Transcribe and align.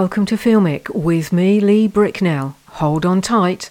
Welcome 0.00 0.26
to 0.26 0.36
Filmic 0.36 0.94
with 0.94 1.32
me, 1.32 1.58
Lee 1.58 1.88
Bricknell. 1.88 2.54
Hold 2.68 3.04
on 3.04 3.20
tight. 3.20 3.70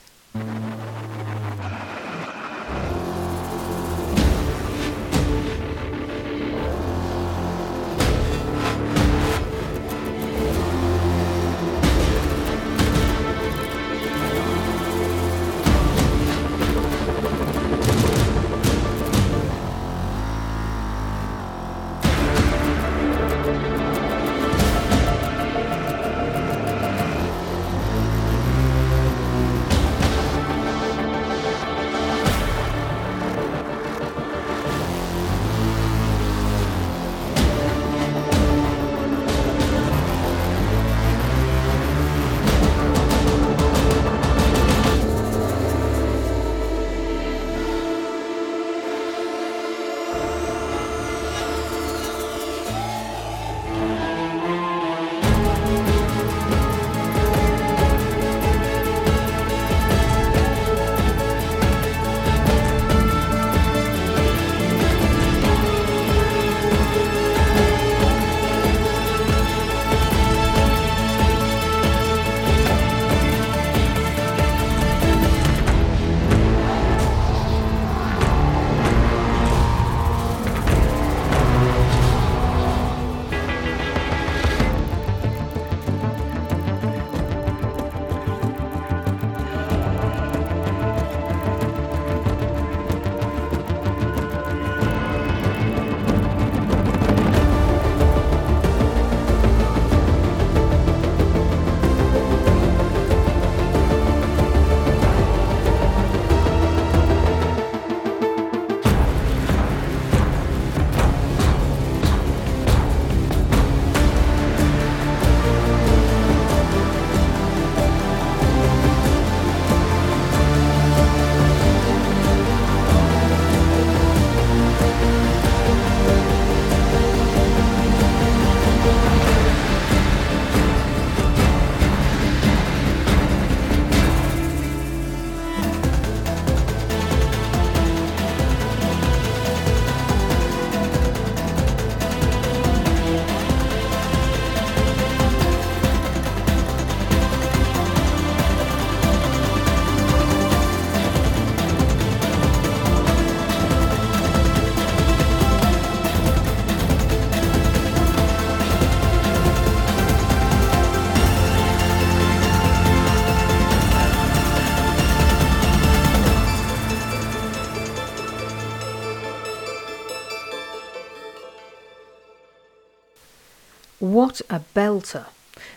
A 174.49 174.61
belter! 174.75 175.25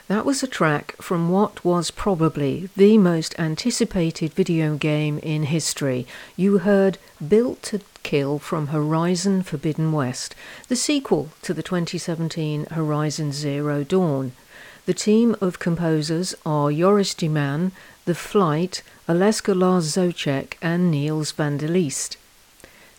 That 0.08 0.26
was 0.26 0.42
a 0.42 0.46
track 0.46 0.94
from 1.00 1.30
what 1.30 1.64
was 1.64 1.90
probably 1.90 2.68
the 2.76 2.98
most 2.98 3.34
anticipated 3.38 4.34
video 4.34 4.76
game 4.76 5.18
in 5.20 5.44
history. 5.44 6.06
You 6.36 6.58
heard 6.58 6.98
Built 7.26 7.62
to 7.62 7.80
Kill 8.02 8.38
from 8.38 8.66
Horizon 8.66 9.42
Forbidden 9.42 9.92
West, 9.92 10.34
the 10.68 10.76
sequel 10.76 11.30
to 11.42 11.54
the 11.54 11.62
2017 11.62 12.66
Horizon 12.66 13.32
Zero 13.32 13.82
Dawn. 13.82 14.32
The 14.84 14.94
team 14.94 15.36
of 15.40 15.58
composers 15.58 16.34
are 16.44 16.72
Joris 16.72 17.14
de 17.14 17.28
Man, 17.28 17.72
The 18.04 18.14
Flight, 18.14 18.82
Oleksa 19.08 19.54
Lozowchuk, 19.54 20.54
and 20.60 20.90
Niels 20.90 21.32
van 21.32 21.56
der 21.56 21.68
Leest. 21.68 22.16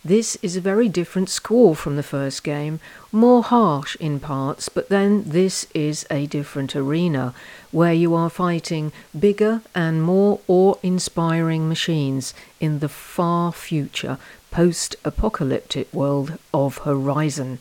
This 0.04 0.36
is 0.42 0.56
a 0.56 0.60
very 0.60 0.88
different 0.88 1.28
score 1.28 1.76
from 1.76 1.94
the 1.94 2.02
first 2.02 2.42
game, 2.42 2.80
more 3.12 3.44
harsh 3.44 3.94
in 4.00 4.18
parts, 4.18 4.68
but 4.68 4.88
then 4.88 5.22
this 5.24 5.68
is 5.74 6.04
a 6.10 6.26
different 6.26 6.74
arena 6.74 7.34
where 7.70 7.92
you 7.92 8.12
are 8.12 8.28
fighting 8.28 8.90
bigger 9.16 9.62
and 9.76 10.02
more 10.02 10.40
awe 10.48 10.74
inspiring 10.82 11.68
machines 11.68 12.34
in 12.58 12.80
the 12.80 12.88
far 12.88 13.52
future 13.52 14.18
post 14.50 14.96
apocalyptic 15.04 15.92
world 15.94 16.36
of 16.52 16.78
Horizon. 16.78 17.60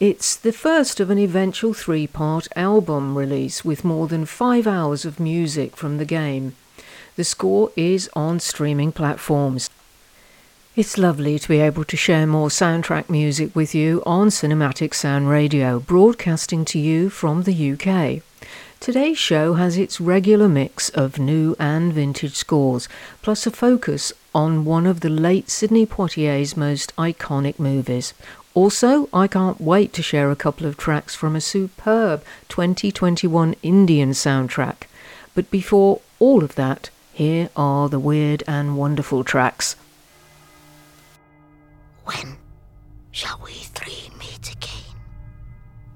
It's 0.00 0.34
the 0.34 0.52
first 0.52 0.98
of 0.98 1.10
an 1.10 1.18
eventual 1.18 1.74
three 1.74 2.08
part 2.08 2.48
album 2.56 3.16
release 3.16 3.64
with 3.64 3.84
more 3.84 4.08
than 4.08 4.26
five 4.26 4.66
hours 4.66 5.04
of 5.04 5.20
music 5.20 5.76
from 5.76 5.98
the 5.98 6.04
game. 6.04 6.56
The 7.14 7.22
score 7.22 7.70
is 7.76 8.10
on 8.14 8.40
streaming 8.40 8.90
platforms. 8.90 9.70
It's 10.78 10.96
lovely 10.96 11.40
to 11.40 11.48
be 11.48 11.58
able 11.58 11.82
to 11.82 11.96
share 11.96 12.24
more 12.24 12.50
soundtrack 12.50 13.10
music 13.10 13.56
with 13.56 13.74
you 13.74 14.00
on 14.06 14.28
Cinematic 14.28 14.94
Sound 14.94 15.28
Radio, 15.28 15.80
broadcasting 15.80 16.64
to 16.66 16.78
you 16.78 17.10
from 17.10 17.42
the 17.42 17.72
UK. 17.72 18.22
Today's 18.78 19.18
show 19.18 19.54
has 19.54 19.76
its 19.76 20.00
regular 20.00 20.48
mix 20.48 20.88
of 20.90 21.18
new 21.18 21.56
and 21.58 21.92
vintage 21.92 22.36
scores, 22.36 22.88
plus 23.22 23.44
a 23.44 23.50
focus 23.50 24.12
on 24.32 24.64
one 24.64 24.86
of 24.86 25.00
the 25.00 25.08
late 25.08 25.50
Sidney 25.50 25.84
Poitier's 25.84 26.56
most 26.56 26.94
iconic 26.94 27.58
movies. 27.58 28.14
Also, 28.54 29.08
I 29.12 29.26
can't 29.26 29.60
wait 29.60 29.92
to 29.94 30.02
share 30.04 30.30
a 30.30 30.36
couple 30.36 30.64
of 30.64 30.76
tracks 30.76 31.12
from 31.12 31.34
a 31.34 31.40
superb 31.40 32.22
2021 32.48 33.56
Indian 33.64 34.10
soundtrack. 34.10 34.86
But 35.34 35.50
before 35.50 36.02
all 36.20 36.44
of 36.44 36.54
that, 36.54 36.90
here 37.12 37.50
are 37.56 37.88
the 37.88 37.98
weird 37.98 38.44
and 38.46 38.78
wonderful 38.78 39.24
tracks. 39.24 39.74
When 42.08 42.38
shall 43.10 43.38
we 43.44 43.52
three 43.52 44.08
meet 44.18 44.50
again? 44.50 44.96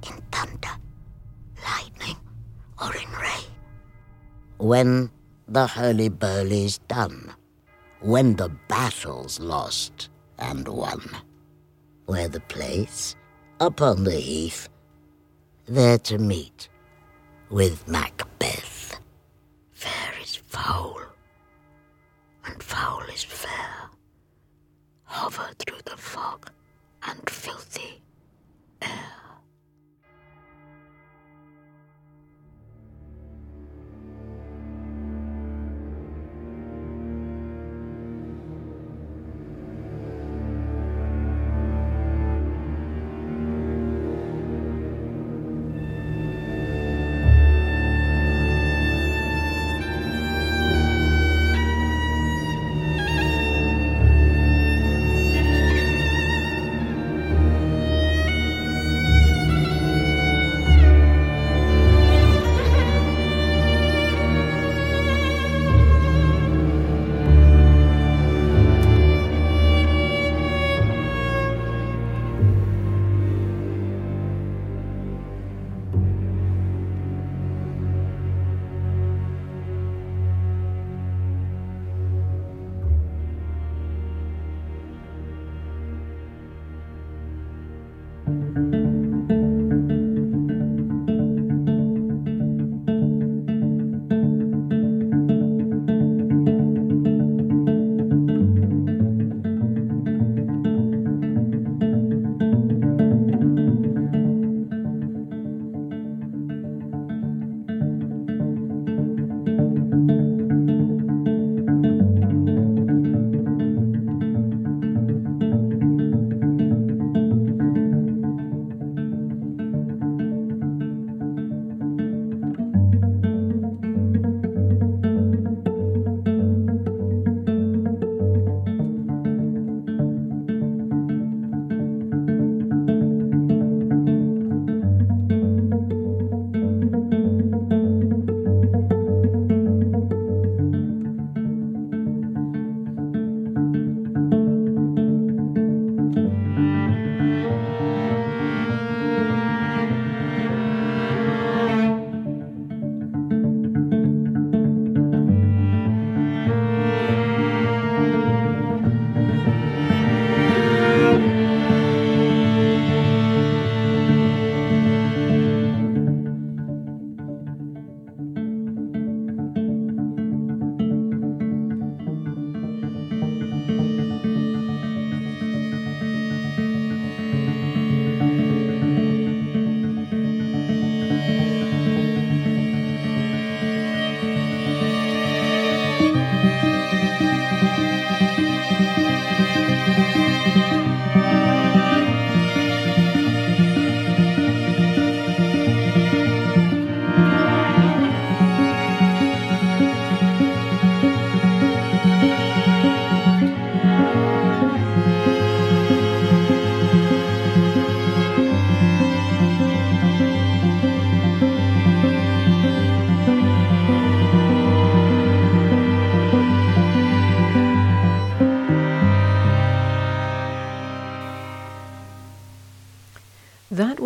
In 0.09 0.21
thunder, 0.31 0.77
lightning, 1.65 2.19
or 2.79 2.95
in 2.95 3.11
rain? 3.19 3.51
When 4.59 5.11
the 5.49 5.67
hurly-burly's 5.67 6.77
done. 6.87 7.33
When 8.01 8.37
the 8.37 8.51
battle's 8.69 9.41
lost 9.41 10.11
and 10.39 10.69
won. 10.69 11.01
Where 12.05 12.29
the 12.29 12.41
place? 12.41 13.17
Upon 13.59 14.05
the 14.05 14.21
heath. 14.21 14.69
There 15.65 15.99
to 15.99 16.19
meet 16.19 16.69
with 17.49 17.89
Macbeth. 17.89 19.01
Fair 19.71 20.13
is 20.21 20.37
foul, 20.37 21.01
and 22.45 22.63
foul 22.63 23.01
is 23.15 23.25
fair 23.25 23.82
hover 25.13 25.51
through 25.59 25.83
the 25.85 25.97
fog 25.97 26.51
and 27.07 27.21
filthy 27.29 28.01
air. 28.81 29.22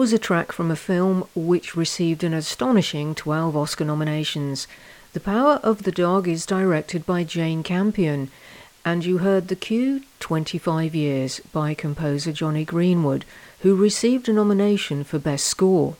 Was 0.06 0.12
a 0.12 0.18
track 0.20 0.52
from 0.52 0.70
a 0.70 0.76
film 0.76 1.26
which 1.34 1.74
received 1.74 2.22
an 2.22 2.32
astonishing 2.32 3.12
12 3.16 3.56
Oscar 3.56 3.84
nominations. 3.84 4.68
The 5.14 5.18
Power 5.18 5.54
of 5.64 5.82
the 5.82 5.90
Dog 5.90 6.28
is 6.28 6.46
directed 6.46 7.04
by 7.04 7.24
Jane 7.24 7.64
Campion, 7.64 8.30
and 8.84 9.04
you 9.04 9.18
heard 9.18 9.48
The 9.48 9.56
Cue 9.56 10.02
25 10.20 10.94
Years 10.94 11.40
by 11.52 11.74
composer 11.74 12.30
Jonny 12.30 12.64
Greenwood, 12.64 13.24
who 13.62 13.74
received 13.74 14.28
a 14.28 14.32
nomination 14.32 15.02
for 15.02 15.18
Best 15.18 15.44
Score. 15.48 15.96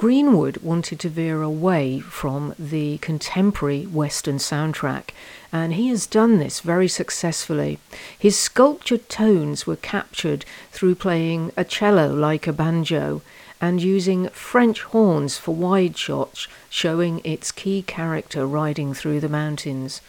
Greenwood 0.00 0.56
wanted 0.62 0.98
to 1.00 1.10
veer 1.10 1.42
away 1.42 2.00
from 2.00 2.54
the 2.58 2.96
contemporary 3.02 3.84
Western 3.84 4.38
soundtrack, 4.38 5.10
and 5.52 5.74
he 5.74 5.88
has 5.88 6.06
done 6.06 6.38
this 6.38 6.60
very 6.60 6.88
successfully. 6.88 7.78
His 8.18 8.38
sculptured 8.38 9.10
tones 9.10 9.66
were 9.66 9.76
captured 9.76 10.46
through 10.72 10.94
playing 10.94 11.52
a 11.54 11.64
cello 11.64 12.14
like 12.14 12.46
a 12.46 12.52
banjo 12.54 13.20
and 13.60 13.82
using 13.82 14.30
French 14.30 14.84
horns 14.84 15.36
for 15.36 15.54
wide 15.54 15.98
shots, 15.98 16.48
showing 16.70 17.20
its 17.22 17.52
key 17.52 17.82
character 17.82 18.46
riding 18.46 18.94
through 18.94 19.20
the 19.20 19.28
mountains. 19.28 20.00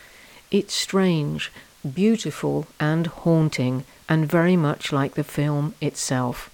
It's 0.51 0.73
strange, 0.73 1.51
beautiful, 1.83 2.65
and 2.79 3.07
haunting, 3.07 3.83
and 4.07 4.25
very 4.25 4.55
much 4.55 4.93
like 4.93 5.15
the 5.15 5.25
film 5.25 5.75
itself. 5.81 6.49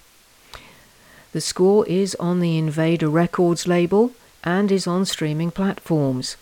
The 1.32 1.40
score 1.42 1.86
is 1.86 2.14
on 2.18 2.40
the 2.40 2.56
Invader 2.56 3.08
Records 3.08 3.66
label 3.66 4.12
and 4.42 4.72
is 4.72 4.86
on 4.86 5.04
streaming 5.04 5.50
platforms. 5.50 6.36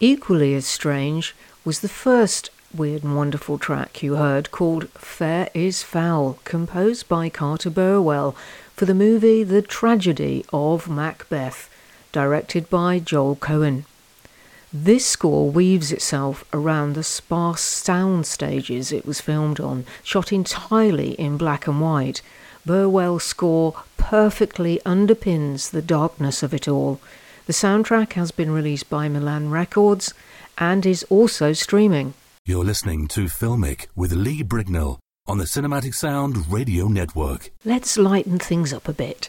Equally 0.00 0.54
as 0.54 0.66
strange 0.66 1.36
was 1.64 1.80
the 1.80 1.88
first 1.88 2.50
weird 2.74 3.04
and 3.04 3.16
wonderful 3.16 3.56
track 3.56 4.02
you 4.02 4.16
heard 4.16 4.50
called 4.50 4.88
Fair 4.90 5.48
is 5.54 5.82
Foul, 5.82 6.38
composed 6.44 7.08
by 7.08 7.28
Carter 7.28 7.70
Burwell 7.70 8.34
for 8.74 8.86
the 8.86 8.94
movie 8.94 9.44
The 9.44 9.62
Tragedy 9.62 10.44
of 10.52 10.88
Macbeth, 10.88 11.70
directed 12.10 12.68
by 12.68 12.98
Joel 12.98 13.36
Coen. 13.36 13.84
This 14.72 15.06
score 15.06 15.50
weaves 15.50 15.92
itself 15.92 16.44
around 16.52 16.92
the 16.92 17.02
sparse 17.02 17.62
sound 17.62 18.26
stages 18.26 18.92
it 18.92 19.06
was 19.06 19.20
filmed 19.20 19.60
on, 19.60 19.86
shot 20.02 20.32
entirely 20.32 21.12
in 21.12 21.38
black 21.38 21.66
and 21.66 21.80
white, 21.80 22.20
Burwell's 22.64 23.24
score 23.24 23.82
perfectly 23.96 24.80
underpins 24.84 25.70
the 25.70 25.82
darkness 25.82 26.42
of 26.42 26.52
it 26.52 26.68
all. 26.68 27.00
The 27.46 27.52
soundtrack 27.52 28.12
has 28.12 28.30
been 28.30 28.50
released 28.50 28.90
by 28.90 29.08
Milan 29.08 29.50
Records 29.50 30.12
and 30.58 30.84
is 30.84 31.04
also 31.04 31.52
streaming. 31.52 32.14
You're 32.44 32.64
listening 32.64 33.08
to 33.08 33.24
Filmic 33.24 33.86
with 33.94 34.12
Lee 34.12 34.42
Brignall 34.42 34.98
on 35.26 35.38
the 35.38 35.44
Cinematic 35.44 35.94
Sound 35.94 36.50
Radio 36.50 36.88
Network. 36.88 37.50
Let's 37.64 37.98
lighten 37.98 38.38
things 38.38 38.72
up 38.72 38.88
a 38.88 38.92
bit. 38.92 39.28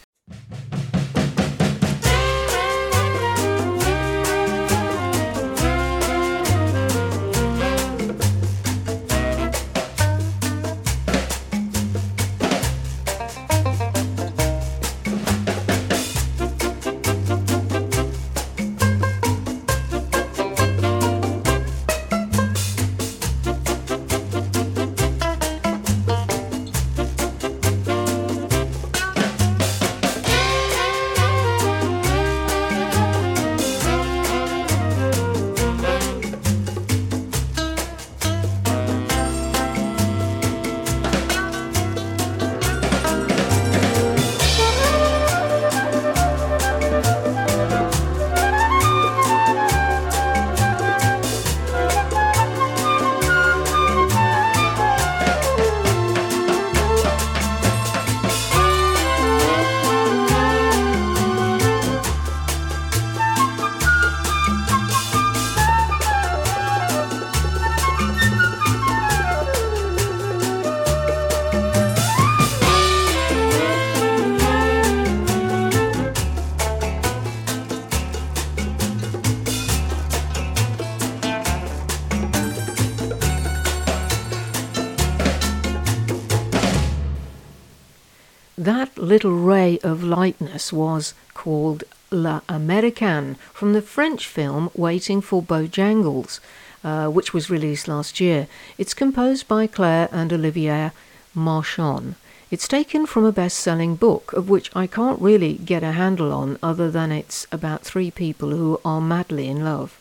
Little 89.09 89.31
ray 89.31 89.79
of 89.79 90.03
lightness 90.03 90.71
was 90.71 91.15
called 91.33 91.83
La 92.11 92.41
Americaine 92.47 93.37
from 93.51 93.73
the 93.73 93.81
French 93.81 94.27
film 94.27 94.69
Waiting 94.75 95.19
for 95.19 95.41
Bojangles, 95.41 96.39
uh, 96.83 97.07
which 97.07 97.33
was 97.33 97.49
released 97.49 97.87
last 97.87 98.19
year. 98.19 98.47
It's 98.77 98.93
composed 98.93 99.47
by 99.47 99.65
Claire 99.65 100.09
and 100.11 100.31
Olivier 100.31 100.91
Manchon. 101.33 102.17
It's 102.51 102.67
taken 102.67 103.07
from 103.07 103.25
a 103.25 103.31
best 103.31 103.57
selling 103.57 103.95
book, 103.95 104.31
of 104.33 104.47
which 104.47 104.69
I 104.75 104.85
can't 104.85 105.19
really 105.19 105.53
get 105.55 105.81
a 105.81 105.93
handle 105.93 106.31
on 106.31 106.59
other 106.61 106.91
than 106.91 107.11
it's 107.11 107.47
about 107.51 107.81
three 107.81 108.11
people 108.11 108.51
who 108.51 108.79
are 108.85 109.01
madly 109.01 109.47
in 109.47 109.65
love. 109.65 109.99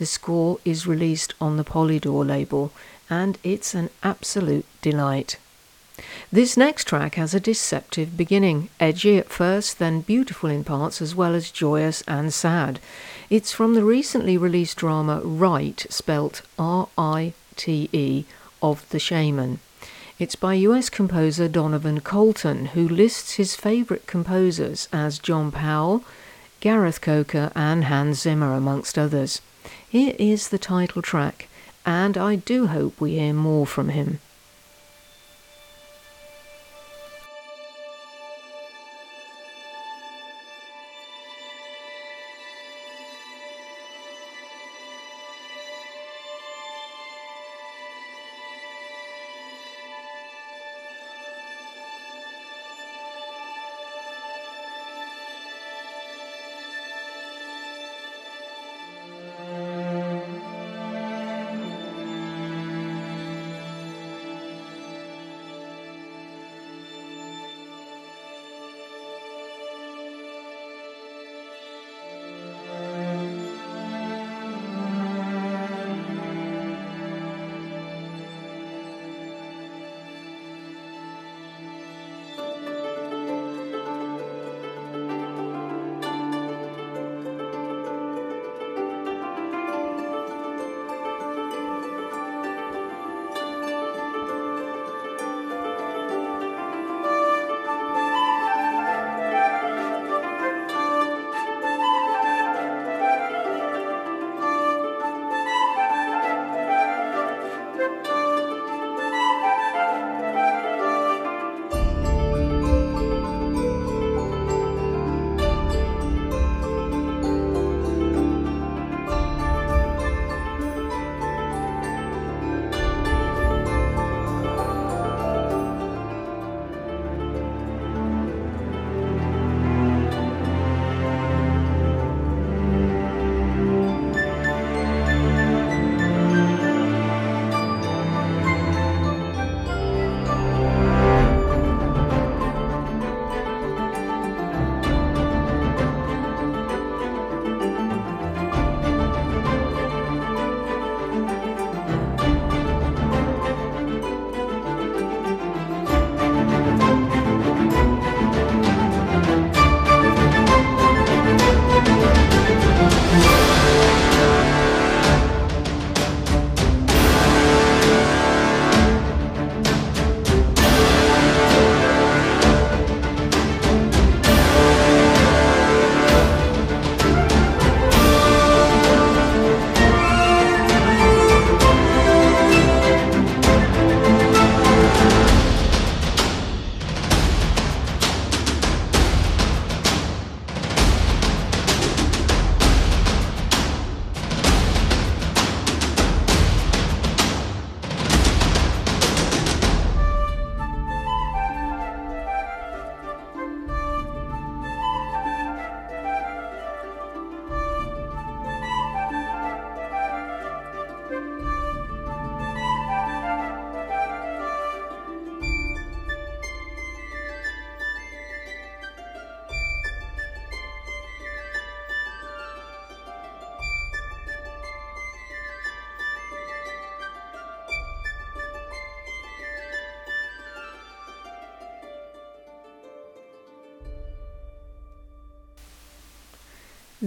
The 0.00 0.06
score 0.06 0.58
is 0.64 0.84
released 0.84 1.32
on 1.40 1.58
the 1.58 1.64
Polydor 1.64 2.26
label, 2.26 2.72
and 3.08 3.38
it's 3.44 3.72
an 3.76 3.90
absolute 4.02 4.66
delight. 4.82 5.36
This 6.30 6.56
next 6.56 6.84
track 6.84 7.16
has 7.16 7.34
a 7.34 7.40
deceptive 7.40 8.16
beginning, 8.16 8.68
edgy 8.78 9.18
at 9.18 9.30
first, 9.30 9.78
then 9.78 10.02
beautiful 10.02 10.50
in 10.50 10.62
parts, 10.62 11.02
as 11.02 11.14
well 11.14 11.34
as 11.34 11.50
joyous 11.50 12.02
and 12.02 12.32
sad. 12.32 12.78
It's 13.30 13.52
from 13.52 13.74
the 13.74 13.84
recently 13.84 14.36
released 14.36 14.76
drama 14.76 15.20
Right, 15.24 15.86
spelt 15.90 16.42
R 16.58 16.88
I 16.96 17.32
T 17.56 17.88
E, 17.92 18.24
of 18.62 18.88
The 18.90 18.98
Shaman. 18.98 19.60
It's 20.18 20.34
by 20.34 20.54
US 20.54 20.90
composer 20.90 21.48
Donovan 21.48 22.00
Colton, 22.00 22.66
who 22.66 22.88
lists 22.88 23.34
his 23.34 23.54
favourite 23.54 24.06
composers 24.06 24.88
as 24.92 25.18
John 25.18 25.52
Powell, 25.52 26.04
Gareth 26.60 27.00
Coker, 27.00 27.52
and 27.54 27.84
Hans 27.84 28.22
Zimmer, 28.22 28.52
amongst 28.52 28.98
others. 28.98 29.40
Here 29.88 30.14
is 30.18 30.48
the 30.48 30.58
title 30.58 31.02
track, 31.02 31.48
and 31.86 32.18
I 32.18 32.36
do 32.36 32.66
hope 32.66 33.00
we 33.00 33.18
hear 33.18 33.32
more 33.32 33.66
from 33.66 33.90
him. 33.90 34.20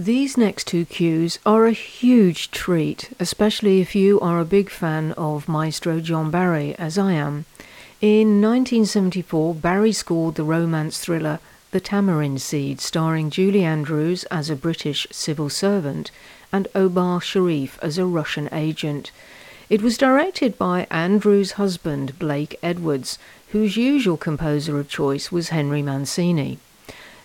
These 0.04 0.36
next 0.36 0.66
two 0.66 0.84
cues 0.84 1.38
are 1.46 1.64
a 1.64 1.70
huge 1.70 2.50
treat, 2.50 3.10
especially 3.20 3.80
if 3.80 3.94
you 3.94 4.18
are 4.18 4.40
a 4.40 4.44
big 4.44 4.68
fan 4.68 5.12
of 5.12 5.48
Maestro 5.48 6.00
John 6.00 6.28
Barry, 6.28 6.74
as 6.74 6.98
I 6.98 7.12
am. 7.12 7.44
In 8.00 8.42
1974, 8.42 9.54
Barry 9.54 9.92
scored 9.92 10.34
the 10.34 10.42
romance 10.42 10.98
thriller 10.98 11.38
The 11.70 11.78
Tamarind 11.78 12.42
Seed, 12.42 12.80
starring 12.80 13.30
Julie 13.30 13.62
Andrews 13.62 14.24
as 14.24 14.50
a 14.50 14.56
British 14.56 15.06
civil 15.12 15.48
servant 15.48 16.10
and 16.52 16.66
Omar 16.74 17.20
Sharif 17.20 17.78
as 17.80 17.96
a 17.96 18.04
Russian 18.04 18.48
agent. 18.50 19.12
It 19.70 19.82
was 19.82 19.96
directed 19.96 20.58
by 20.58 20.88
Andrews' 20.90 21.52
husband, 21.52 22.18
Blake 22.18 22.58
Edwards, 22.60 23.20
whose 23.50 23.76
usual 23.76 24.16
composer 24.16 24.80
of 24.80 24.88
choice 24.88 25.30
was 25.30 25.50
Henry 25.50 25.80
Mancini. 25.80 26.58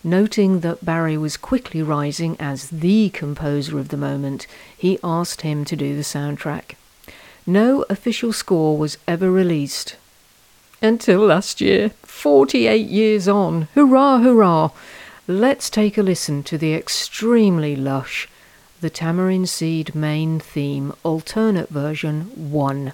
Noting 0.08 0.62
that 0.62 0.86
Barry 0.86 1.18
was 1.18 1.36
quickly 1.36 1.84
rising 1.84 2.38
as 2.40 2.70
the 2.70 3.10
composer 3.10 3.78
of 3.78 3.90
the 3.90 3.98
moment, 3.98 4.48
he 4.78 5.00
asked 5.04 5.42
him 5.42 5.66
to 5.66 5.76
do 5.76 5.98
the 5.98 6.02
soundtrack. 6.02 6.76
No 7.46 7.84
official 7.90 8.32
score 8.32 8.78
was 8.78 8.98
ever 9.06 9.30
released. 9.30 9.98
Until 10.82 11.26
last 11.26 11.60
year, 11.60 11.90
48 12.04 12.88
years 12.88 13.28
on. 13.28 13.68
Hurrah, 13.76 14.20
hurrah! 14.20 14.70
Let's 15.28 15.70
take 15.70 15.98
a 15.98 16.02
listen 16.04 16.42
to 16.44 16.58
the 16.58 16.74
extremely 16.74 17.76
lush 17.76 18.30
The 18.80 18.90
Tamarind 18.90 19.50
Seed 19.50 19.94
main 19.94 20.40
theme, 20.40 20.94
alternate 21.04 21.68
version 21.68 22.32
1. 22.50 22.94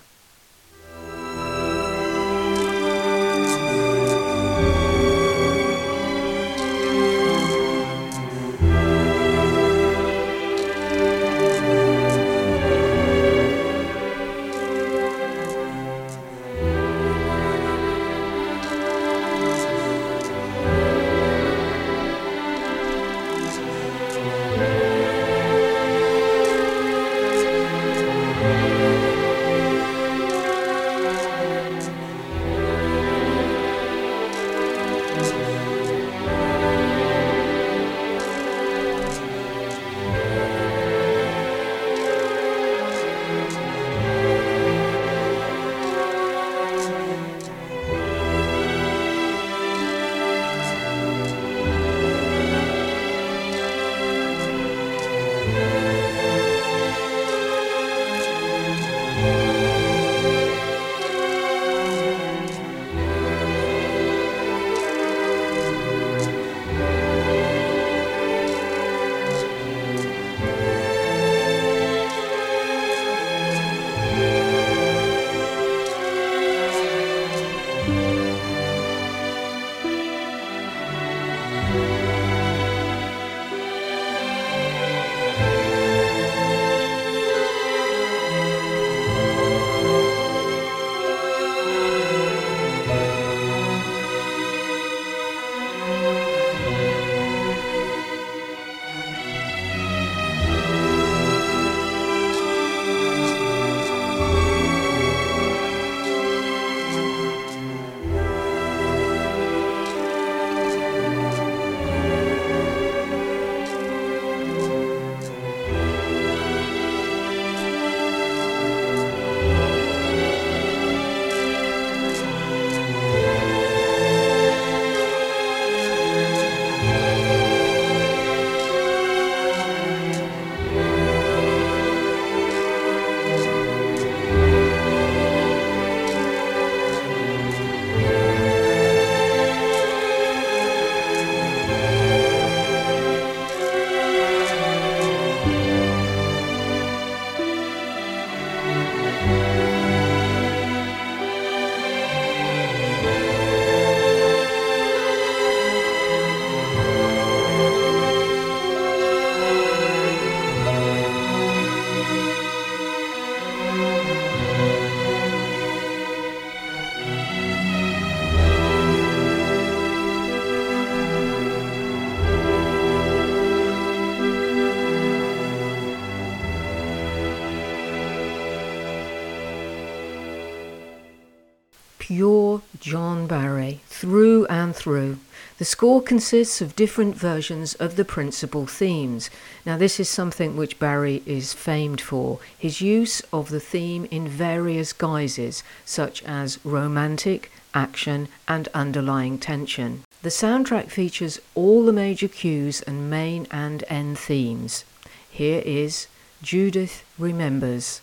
Through. 184.83 185.17
The 185.59 185.65
score 185.65 186.01
consists 186.01 186.59
of 186.59 186.75
different 186.75 187.15
versions 187.15 187.73
of 187.75 187.95
the 187.95 188.03
principal 188.03 188.65
themes. 188.67 189.29
Now, 189.65 189.77
this 189.77 189.97
is 189.97 190.09
something 190.09 190.57
which 190.57 190.77
Barry 190.77 191.23
is 191.25 191.53
famed 191.53 192.01
for 192.01 192.39
his 192.57 192.81
use 192.81 193.21
of 193.31 193.47
the 193.49 193.61
theme 193.61 194.05
in 194.11 194.27
various 194.27 194.91
guises, 194.91 195.63
such 195.85 196.21
as 196.23 196.59
romantic, 196.65 197.49
action, 197.73 198.27
and 198.45 198.67
underlying 198.73 199.37
tension. 199.37 200.03
The 200.21 200.29
soundtrack 200.29 200.89
features 200.89 201.39
all 201.55 201.85
the 201.85 201.93
major 201.93 202.27
cues 202.27 202.81
and 202.81 203.09
main 203.09 203.47
and 203.51 203.85
end 203.87 204.19
themes. 204.19 204.83
Here 205.31 205.61
is 205.65 206.07
Judith 206.41 207.05
Remembers. 207.17 208.01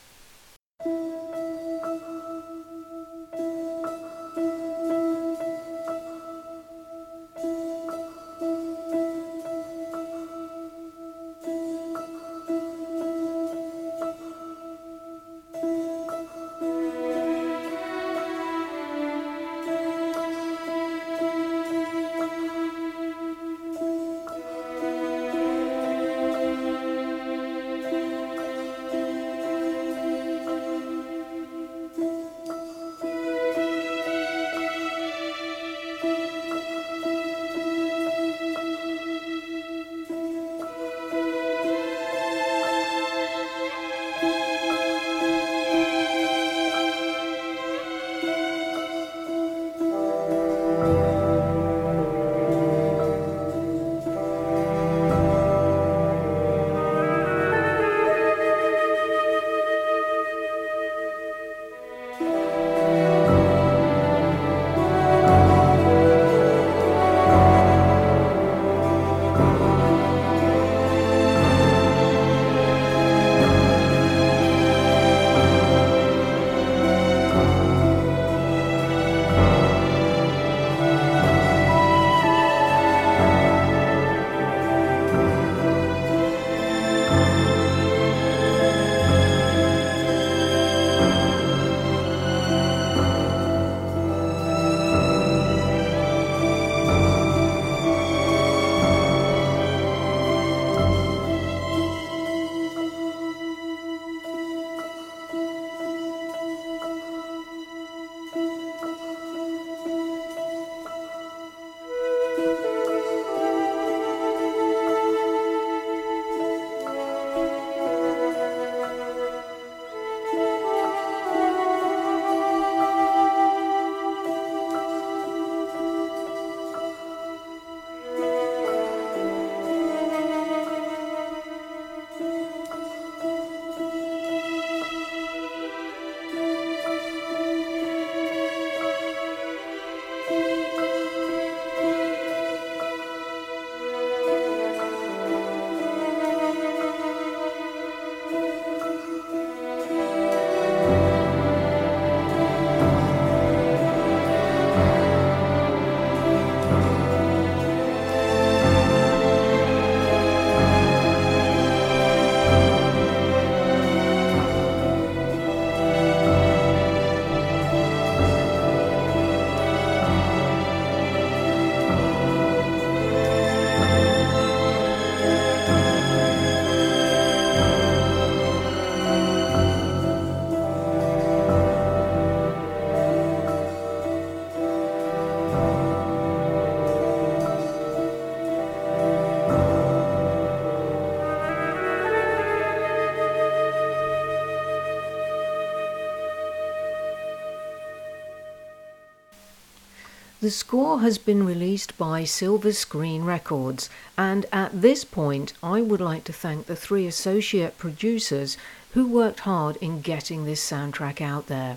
The 200.40 200.50
score 200.50 201.00
has 201.00 201.18
been 201.18 201.44
released 201.44 201.98
by 201.98 202.24
Silver 202.24 202.72
Screen 202.72 203.24
Records, 203.24 203.90
and 204.16 204.46
at 204.50 204.80
this 204.80 205.04
point, 205.04 205.52
I 205.62 205.82
would 205.82 206.00
like 206.00 206.24
to 206.24 206.32
thank 206.32 206.64
the 206.64 206.74
three 206.74 207.06
associate 207.06 207.76
producers 207.76 208.56
who 208.92 209.06
worked 209.06 209.40
hard 209.40 209.76
in 209.82 210.00
getting 210.00 210.46
this 210.46 210.66
soundtrack 210.66 211.20
out 211.20 211.48
there. 211.48 211.76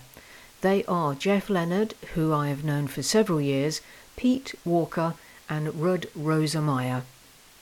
They 0.61 0.85
are 0.85 1.13
Jeff 1.13 1.49
Leonard, 1.49 1.95
who 2.13 2.31
I 2.33 2.47
have 2.47 2.63
known 2.63 2.87
for 2.87 3.03
several 3.03 3.41
years, 3.41 3.81
Pete 4.15 4.55
Walker, 4.63 5.15
and 5.49 5.75
Rudd 5.81 6.07
Rosemeyer. 6.17 7.01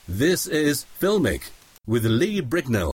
This 0.07 0.45
is 0.45 0.85
Filmic 0.99 1.49
with 1.87 2.05
Lee 2.05 2.41
Bricknell. 2.41 2.90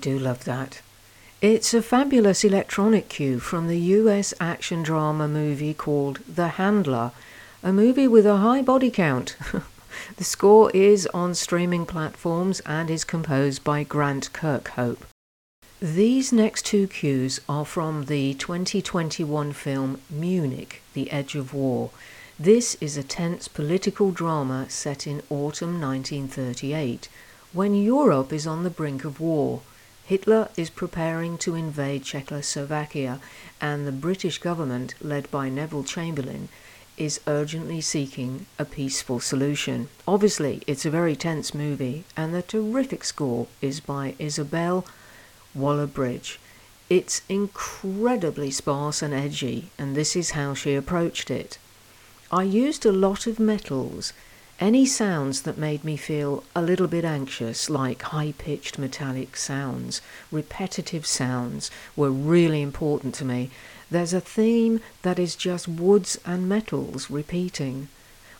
Do 0.00 0.18
love 0.18 0.44
that. 0.44 0.80
It's 1.40 1.72
a 1.72 1.82
fabulous 1.82 2.42
electronic 2.42 3.08
cue 3.08 3.38
from 3.38 3.68
the 3.68 3.78
US 3.78 4.34
action 4.40 4.82
drama 4.82 5.28
movie 5.28 5.74
called 5.74 6.18
The 6.26 6.48
Handler, 6.48 7.12
a 7.62 7.72
movie 7.72 8.08
with 8.08 8.26
a 8.26 8.38
high 8.38 8.62
body 8.62 8.90
count. 8.90 9.36
the 10.16 10.24
score 10.24 10.70
is 10.72 11.06
on 11.14 11.34
streaming 11.34 11.86
platforms 11.86 12.60
and 12.66 12.90
is 12.90 13.04
composed 13.04 13.62
by 13.62 13.84
Grant 13.84 14.32
Kirkhope. 14.32 15.06
These 15.80 16.32
next 16.32 16.66
two 16.66 16.88
cues 16.88 17.40
are 17.48 17.64
from 17.64 18.06
the 18.06 18.34
2021 18.34 19.52
film 19.52 20.00
Munich, 20.10 20.82
The 20.94 21.10
Edge 21.12 21.36
of 21.36 21.54
War. 21.54 21.90
This 22.36 22.76
is 22.80 22.96
a 22.96 23.04
tense 23.04 23.46
political 23.46 24.10
drama 24.10 24.66
set 24.68 25.06
in 25.06 25.22
autumn 25.30 25.80
1938 25.80 27.08
when 27.52 27.74
Europe 27.74 28.32
is 28.32 28.46
on 28.46 28.62
the 28.62 28.70
brink 28.70 29.04
of 29.04 29.20
war, 29.20 29.62
Hitler 30.08 30.48
is 30.56 30.70
preparing 30.70 31.36
to 31.36 31.54
invade 31.54 32.02
Czechoslovakia, 32.02 33.20
and 33.60 33.86
the 33.86 33.92
British 33.92 34.38
government, 34.38 34.94
led 35.02 35.30
by 35.30 35.50
Neville 35.50 35.84
Chamberlain, 35.84 36.48
is 36.96 37.20
urgently 37.26 37.82
seeking 37.82 38.46
a 38.58 38.64
peaceful 38.64 39.20
solution. 39.20 39.90
Obviously, 40.06 40.62
it's 40.66 40.86
a 40.86 40.90
very 40.90 41.14
tense 41.14 41.52
movie, 41.52 42.04
and 42.16 42.34
the 42.34 42.40
terrific 42.40 43.04
score 43.04 43.48
is 43.60 43.80
by 43.80 44.14
Isobel 44.18 44.86
Waller-Bridge. 45.54 46.40
It's 46.88 47.20
incredibly 47.28 48.50
sparse 48.50 49.02
and 49.02 49.12
edgy, 49.12 49.70
and 49.78 49.94
this 49.94 50.16
is 50.16 50.30
how 50.30 50.54
she 50.54 50.74
approached 50.74 51.30
it. 51.30 51.58
I 52.32 52.44
used 52.44 52.86
a 52.86 52.92
lot 52.92 53.26
of 53.26 53.38
metals 53.38 54.14
any 54.60 54.84
sounds 54.84 55.42
that 55.42 55.56
made 55.56 55.84
me 55.84 55.96
feel 55.96 56.42
a 56.52 56.60
little 56.60 56.88
bit 56.88 57.04
anxious, 57.04 57.70
like 57.70 58.02
high 58.02 58.34
pitched 58.38 58.76
metallic 58.76 59.36
sounds, 59.36 60.00
repetitive 60.32 61.06
sounds, 61.06 61.70
were 61.94 62.10
really 62.10 62.60
important 62.60 63.14
to 63.14 63.24
me. 63.24 63.50
There's 63.88 64.12
a 64.12 64.20
theme 64.20 64.80
that 65.02 65.18
is 65.18 65.36
just 65.36 65.68
woods 65.68 66.18
and 66.26 66.48
metals 66.48 67.08
repeating. 67.08 67.86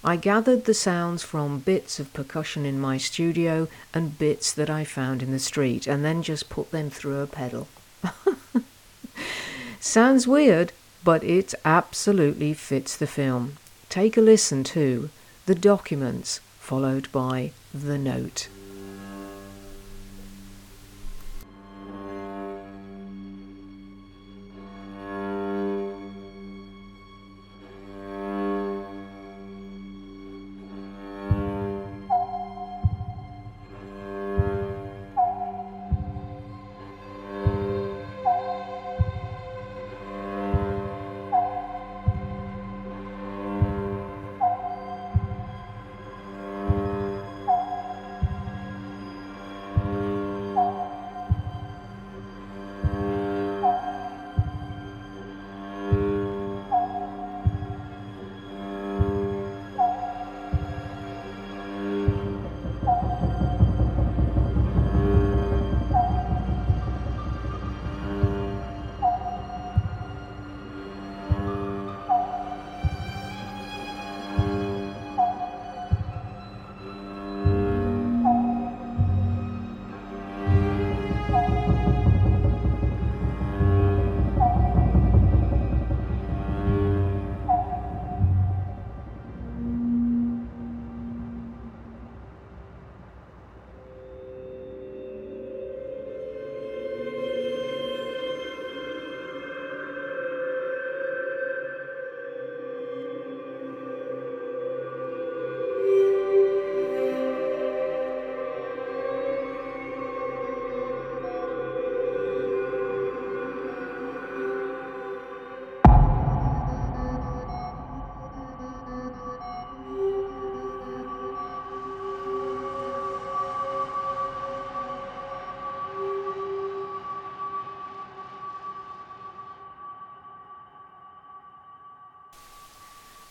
I 0.03 0.17
gathered 0.17 0.65
the 0.65 0.75
sounds 0.75 1.23
from 1.23 1.61
bits 1.61 2.01
of 2.01 2.13
percussion 2.13 2.67
in 2.67 2.81
my 2.81 2.99
studio 2.99 3.69
and 3.95 4.19
bits 4.19 4.51
that 4.53 4.69
I 4.69 4.85
found 4.85 5.23
in 5.23 5.31
the 5.31 5.39
street, 5.39 5.87
and 5.87 6.05
then 6.05 6.25
just 6.25 6.49
put 6.49 6.73
them 6.73 6.91
through 6.91 7.21
a 7.21 7.29
pedal. 7.29 7.69
Sounds 9.81 10.27
weird, 10.27 10.73
but 11.05 11.23
it 11.23 11.55
absolutely 11.65 12.55
fits 12.55 12.97
the 12.97 13.07
film. 13.07 13.57
Take 13.89 14.17
a 14.17 14.21
listen 14.21 14.65
too 14.65 15.11
the 15.49 15.55
documents, 15.55 16.41
followed 16.61 17.11
by 17.11 17.51
the 17.73 17.97
note. 17.97 18.49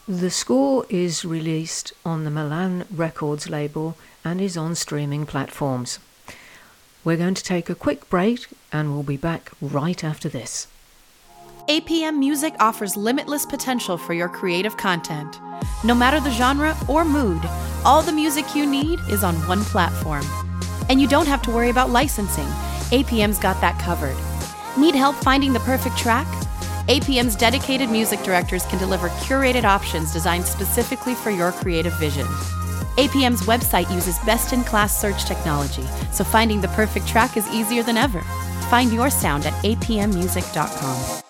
The 0.09 0.29
score 0.29 0.85
is 0.87 1.25
released 1.25 1.91
on 2.05 2.23
the 2.23 2.31
Milan 2.31 2.85
Records 2.89 3.49
label 3.49 3.97
and 4.23 4.39
is 4.39 4.55
on 4.55 4.73
streaming 4.73 5.25
platforms. 5.25 5.99
We're 7.03 7.17
going 7.17 7.33
to 7.33 7.43
take 7.43 7.69
a 7.69 7.75
quick 7.75 8.09
break 8.09 8.47
and 8.71 8.93
we'll 8.93 9.03
be 9.03 9.17
back 9.17 9.51
right 9.59 10.01
after 10.05 10.29
this. 10.29 10.67
APM 11.67 12.19
Music 12.19 12.55
offers 12.57 12.95
limitless 12.95 13.45
potential 13.45 13.97
for 13.97 14.13
your 14.13 14.29
creative 14.29 14.77
content. 14.77 15.41
No 15.83 15.93
matter 15.93 16.21
the 16.21 16.31
genre 16.31 16.77
or 16.87 17.03
mood, 17.03 17.41
all 17.83 18.01
the 18.01 18.13
music 18.13 18.55
you 18.55 18.65
need 18.65 18.99
is 19.09 19.25
on 19.25 19.35
one 19.45 19.65
platform. 19.65 20.23
And 20.87 21.01
you 21.01 21.07
don't 21.09 21.27
have 21.27 21.41
to 21.41 21.51
worry 21.51 21.69
about 21.69 21.89
licensing. 21.89 22.47
APM's 22.95 23.39
got 23.39 23.59
that 23.59 23.77
covered. 23.77 24.15
Need 24.81 24.95
help 24.95 25.17
finding 25.17 25.51
the 25.51 25.59
perfect 25.59 25.97
track? 25.97 26.27
APM's 26.87 27.35
dedicated 27.35 27.89
music 27.89 28.21
directors 28.21 28.65
can 28.67 28.79
deliver 28.79 29.09
curated 29.09 29.65
options 29.65 30.13
designed 30.13 30.45
specifically 30.45 31.15
for 31.15 31.31
your 31.31 31.51
creative 31.51 31.91
vision. 31.99 32.25
APM's 32.95 33.41
website 33.41 33.93
uses 33.93 34.17
best 34.19 34.53
in 34.53 34.63
class 34.63 34.99
search 34.99 35.25
technology, 35.25 35.83
so 36.13 36.23
finding 36.23 36.61
the 36.61 36.69
perfect 36.69 37.05
track 37.05 37.35
is 37.35 37.45
easier 37.49 37.83
than 37.83 37.97
ever. 37.97 38.21
Find 38.69 38.93
your 38.93 39.09
sound 39.09 39.45
at 39.45 39.53
apmmusic.com. 39.65 41.23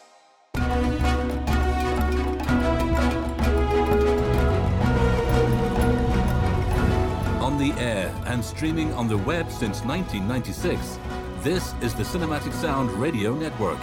On 7.42 7.58
the 7.58 7.72
air 7.82 8.14
and 8.28 8.46
streaming 8.46 8.94
on 8.94 9.08
the 9.08 9.18
web 9.18 9.50
since 9.50 9.82
1996, 9.82 11.00
this 11.42 11.74
is 11.82 11.96
the 11.96 12.04
Cinematic 12.04 12.54
Sound 12.54 12.92
Radio 12.92 13.34
Network. 13.34 13.80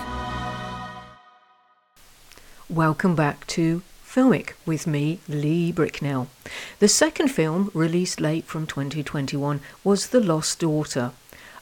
Welcome 2.74 3.14
back 3.14 3.46
to 3.48 3.82
Filmic 4.04 4.54
with 4.66 4.84
me, 4.84 5.20
Lee 5.28 5.70
Bricknell. 5.70 6.26
The 6.80 6.88
second 6.88 7.28
film, 7.28 7.70
released 7.72 8.20
late 8.20 8.46
from 8.46 8.66
2021, 8.66 9.60
was 9.84 10.08
The 10.08 10.18
Lost 10.18 10.58
Daughter. 10.58 11.12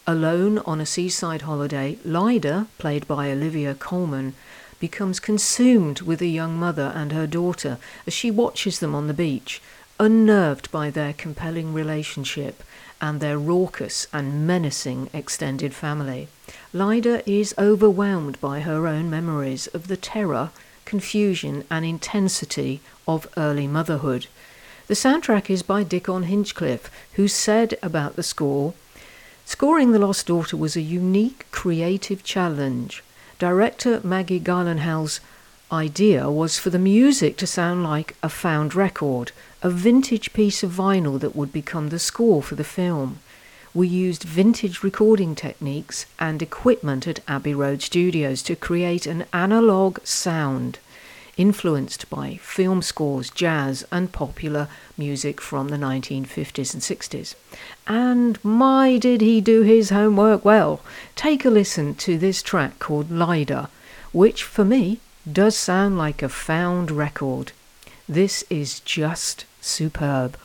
Alone 0.07 0.61
on 0.61 0.81
a 0.81 0.87
seaside 0.87 1.43
holiday, 1.43 1.99
Leda, 2.03 2.67
played 2.79 3.07
by 3.07 3.31
Olivia 3.31 3.75
Colman, 3.75 4.35
becomes 4.81 5.21
consumed 5.21 6.01
with 6.01 6.23
a 6.23 6.27
young 6.27 6.59
mother 6.59 6.91
and 6.95 7.13
her 7.13 7.27
daughter 7.27 7.77
as 8.07 8.15
she 8.15 8.31
watches 8.31 8.79
them 8.79 8.95
on 8.95 9.07
the 9.07 9.13
beach, 9.13 9.61
unnerved 10.01 10.73
by 10.73 10.89
their 10.89 11.13
compelling 11.13 11.75
relationship 11.75 12.63
and 13.03 13.21
their 13.21 13.39
raucous 13.39 14.07
and 14.15 14.47
menacing 14.47 15.11
extended 15.13 15.75
family. 15.75 16.29
Leda 16.73 17.23
is 17.31 17.55
overwhelmed 17.59 18.41
by 18.41 18.61
her 18.61 18.87
own 18.87 19.11
memories 19.11 19.67
of 19.75 19.89
the 19.89 19.99
terror 19.99 20.53
confusion, 20.85 21.65
and 21.71 21.85
intensity 21.85 22.81
of 23.07 23.29
early 23.37 23.67
motherhood. 23.67 24.27
The 24.87 24.95
soundtrack 24.95 25.49
is 25.49 25.63
by 25.63 25.83
Dickon 25.83 26.25
Hinchliffe, 26.25 26.91
who 27.15 27.29
said 27.29 27.79
about 27.83 28.17
the 28.17 28.23
score 28.23 28.75
Scoring 29.45 29.93
The 29.93 29.99
Lost 29.99 30.27
Daughter 30.27 30.57
was 30.57 30.77
a 30.77 30.81
unique 30.81 31.47
creative 31.51 32.23
challenge. 32.23 33.03
Director 33.39 34.01
Maggie 34.05 34.41
Gyllenhaal's 34.41 35.21
idea 35.71 36.31
was 36.31 36.59
for 36.59 36.71
the 36.71 36.79
music 36.79 37.37
to 37.39 37.47
sound 37.47 37.83
like 37.83 38.17
a 38.23 38.29
found 38.29 38.75
record, 38.75 39.33
a 39.63 39.69
vintage 39.69 40.33
piece 40.33 40.63
of 40.63 40.71
vinyl 40.71 41.19
that 41.21 41.35
would 41.35 41.53
become 41.53 41.89
the 41.89 41.99
score 41.99 42.43
for 42.43 42.55
the 42.55 42.65
film. 42.65 43.19
We 43.75 43.89
used 43.89 44.25
vintage 44.25 44.83
recording 44.83 45.35
techniques 45.35 46.05
and 46.19 46.43
equipment 46.43 47.09
at 47.09 47.21
Abbey 47.27 47.55
Road 47.55 47.81
Studios 47.81 48.43
to 48.43 48.55
create 48.55 49.07
an 49.07 49.25
analogue 49.33 49.99
sound 50.05 50.79
influenced 51.39 52.11
by 52.11 52.37
film 52.43 52.83
scores, 52.83 53.31
jazz, 53.31 53.87
and 53.91 54.13
popular 54.13 54.69
music 54.99 55.41
from 55.41 55.69
the 55.69 55.79
1950s 55.79 56.75
and 56.75 56.83
60s. 56.83 57.35
And 57.87 58.39
my, 58.45 58.99
did 58.99 59.23
he 59.23 59.41
do 59.41 59.63
his 59.63 59.89
homework 59.89 60.45
well! 60.45 60.83
Take 61.17 61.47
a 61.47 61.51
listen 61.51 61.95
to 61.95 62.19
this 62.19 62.43
track 62.43 62.79
called 62.79 63.11
Leda, 63.11 63.71
which 64.13 64.45
for 64.45 64.67
me 64.67 65.01
does 65.31 65.57
sound 65.57 65.97
like 65.97 66.23
a 66.23 66.29
found 66.29 66.91
record. 66.91 67.53
This 68.07 68.45
is 68.51 68.81
just 68.81 69.47
superb. 69.63 70.37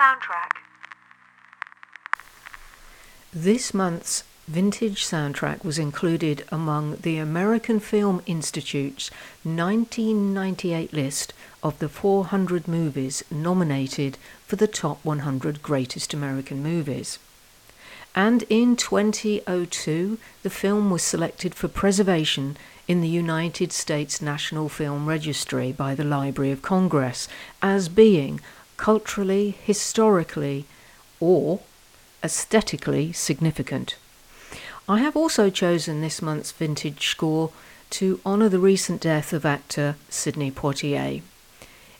Soundtrack. 0.00 0.52
This 3.34 3.74
month's 3.74 4.24
vintage 4.48 5.04
soundtrack 5.04 5.62
was 5.62 5.78
included 5.78 6.42
among 6.50 6.96
the 7.02 7.18
American 7.18 7.80
Film 7.80 8.22
Institute's 8.24 9.10
1998 9.42 10.94
list 10.94 11.34
of 11.62 11.78
the 11.80 11.88
400 11.90 12.66
movies 12.66 13.22
nominated 13.30 14.16
for 14.46 14.56
the 14.56 14.66
top 14.66 15.04
100 15.04 15.62
greatest 15.62 16.14
American 16.14 16.62
movies. 16.62 17.18
And 18.14 18.44
in 18.48 18.76
2002, 18.76 20.18
the 20.42 20.50
film 20.50 20.90
was 20.90 21.02
selected 21.02 21.54
for 21.54 21.68
preservation 21.68 22.56
in 22.88 23.02
the 23.02 23.08
United 23.08 23.70
States 23.70 24.22
National 24.22 24.70
Film 24.70 25.06
Registry 25.06 25.72
by 25.72 25.94
the 25.94 26.04
Library 26.04 26.50
of 26.50 26.62
Congress 26.62 27.28
as 27.60 27.90
being 27.90 28.40
culturally, 28.80 29.50
historically, 29.62 30.64
or 31.20 31.60
aesthetically 32.24 33.12
significant. 33.12 33.96
I 34.88 35.00
have 35.00 35.14
also 35.14 35.50
chosen 35.50 36.00
this 36.00 36.22
month's 36.22 36.50
vintage 36.50 37.06
score 37.06 37.50
to 37.90 38.20
honour 38.24 38.48
the 38.48 38.58
recent 38.58 39.02
death 39.02 39.34
of 39.34 39.44
actor 39.44 39.96
Sidney 40.08 40.50
Poitier. 40.50 41.20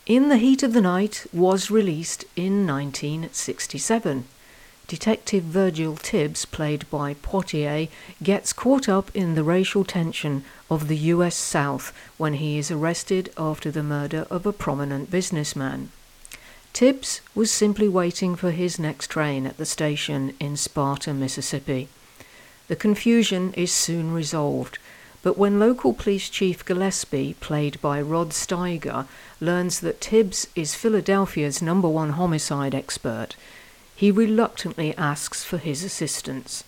In 0.07 0.31
the 0.31 0.39
Heat 0.39 0.63
of 0.63 0.73
the 0.73 0.81
Night 0.81 1.27
was 1.35 1.71
released 1.71 2.25
in 2.35 2.67
1967. 2.67 4.25
Detective 4.89 5.45
Virgil 5.45 5.97
Tibbs, 5.97 6.47
played 6.47 6.89
by 6.89 7.13
Poitier, 7.13 7.91
gets 8.23 8.55
caught 8.55 8.89
up 8.89 9.15
in 9.15 9.35
the 9.35 9.45
racial 9.45 9.85
tension 9.85 10.45
of 10.71 10.89
the 10.89 10.97
US 11.15 11.37
South 11.37 11.93
when 12.17 12.35
he 12.35 12.57
is 12.57 12.71
arrested 12.71 13.31
after 13.37 13.71
the 13.71 13.83
murder 13.83 14.27
of 14.31 14.47
a 14.47 14.53
prominent 14.55 15.11
businessman. 15.11 15.91
Tibbs 16.73 17.21
was 17.35 17.51
simply 17.51 17.89
waiting 17.89 18.37
for 18.37 18.53
his 18.53 18.79
next 18.79 19.09
train 19.09 19.47
at 19.47 19.57
the 19.57 19.67
station 19.67 20.35
in 20.41 20.57
Sparta, 20.57 21.13
Mississippi. 21.13 21.89
The 22.69 22.77
confusion 22.77 23.53
is 23.55 23.73
soon 23.73 24.13
resolved, 24.13 24.79
but 25.23 25.37
when 25.37 25.59
local 25.59 25.93
police 25.93 26.31
chief 26.31 26.65
Gillespie, 26.65 27.35
played 27.41 27.81
by 27.81 28.01
Rod 28.01 28.31
Steiger, 28.31 29.07
learns 29.41 29.81
that 29.81 30.01
Tibbs 30.01 30.47
is 30.55 30.75
Philadelphia's 30.75 31.61
number 31.61 31.89
one 31.89 32.11
homicide 32.11 32.75
expert, 32.75 33.37
he 33.95 34.11
reluctantly 34.11 34.97
asks 34.97 35.45
for 35.45 35.59
his 35.59 35.85
assistance. 35.85 36.65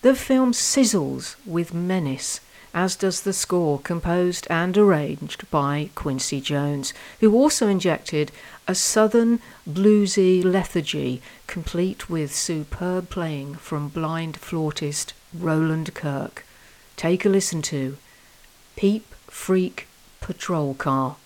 The 0.00 0.14
film 0.14 0.52
sizzles 0.52 1.36
with 1.44 1.74
menace 1.74 2.40
as 2.74 2.96
does 2.96 3.22
the 3.22 3.32
score 3.32 3.78
composed 3.78 4.46
and 4.50 4.76
arranged 4.76 5.48
by 5.50 5.88
Quincy 5.94 6.40
Jones, 6.40 6.92
who 7.20 7.32
also 7.32 7.68
injected 7.68 8.32
a 8.66 8.74
southern 8.74 9.38
bluesy 9.68 10.42
lethargy 10.42 11.22
complete 11.46 12.10
with 12.10 12.34
superb 12.34 13.08
playing 13.08 13.54
from 13.54 13.88
blind 13.88 14.36
flautist 14.36 15.14
Roland 15.32 15.94
Kirk. 15.94 16.44
Take 16.96 17.24
a 17.24 17.28
listen 17.28 17.62
to 17.62 17.96
Peep 18.74 19.06
Freak 19.28 19.86
Patrol 20.20 20.74
Car. 20.74 21.16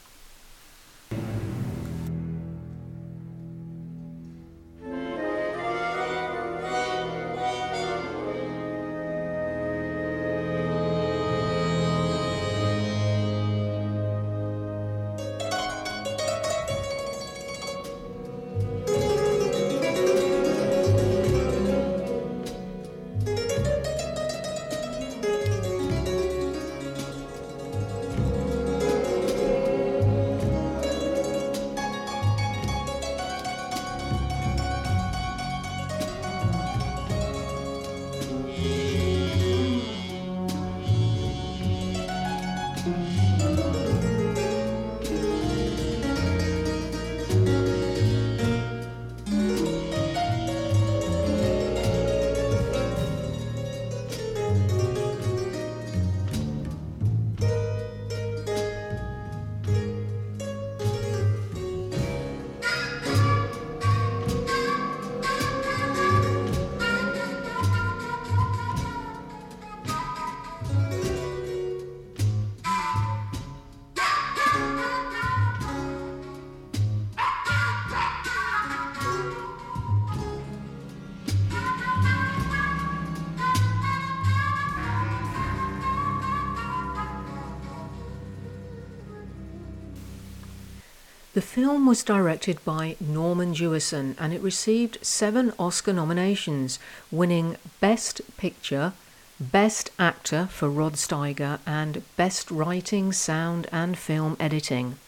The 91.39 91.43
film 91.43 91.87
was 91.87 92.03
directed 92.03 92.59
by 92.65 92.97
Norman 92.99 93.55
Jewison 93.55 94.17
and 94.19 94.35
it 94.35 94.41
received 94.41 94.99
seven 95.03 95.53
Oscar 95.57 95.93
nominations, 95.93 96.81
winning 97.13 97.57
Best 97.79 98.21
Picture, 98.37 98.93
Best 99.39 99.93
Actor 100.01 100.49
for 100.51 100.69
Rod 100.69 100.95
Steiger, 100.95 101.61
and 101.65 102.03
Best 102.17 102.51
Writing, 102.51 103.13
Sound 103.13 103.69
and 103.71 103.97
Film 103.97 104.37
Editing. 104.41 104.99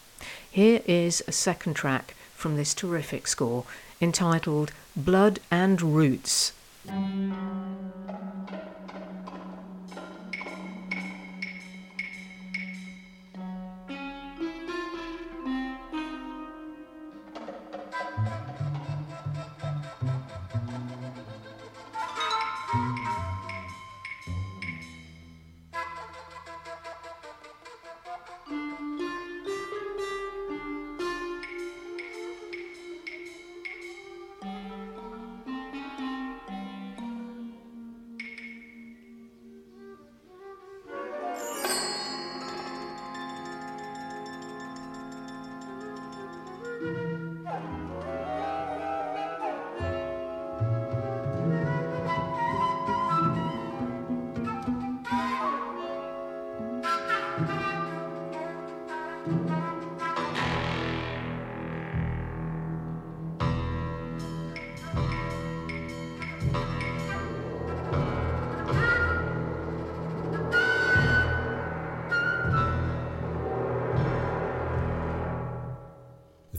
Here 0.49 0.79
is 0.85 1.21
a 1.27 1.33
second 1.33 1.73
track 1.73 2.15
from 2.33 2.55
this 2.55 2.73
terrific 2.73 3.27
score 3.27 3.65
entitled 3.99 4.71
Blood 4.95 5.41
and 5.51 5.81
Roots. 5.81 6.53